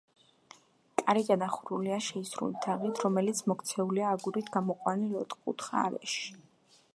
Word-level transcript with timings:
კარი 1.01 1.21
გადახურულია 1.27 1.99
შეისრული 2.05 2.57
თაღით, 2.63 3.03
რომელიც 3.09 3.43
მოქცეულია 3.53 4.09
აგურით 4.17 4.51
გამოყვანილ, 4.57 5.15
ოთხკუთხა 5.25 5.85
არეში. 5.93 6.27